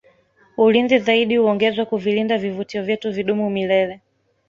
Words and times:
ulinzi 0.63 0.95
zaidi 0.99 1.37
uongezwe 1.39 1.83
kuvilinda 1.85 2.37
vivutio 2.37 2.83
vyetu 2.83 3.11
vidumu 3.11 3.49
milele 3.49 3.95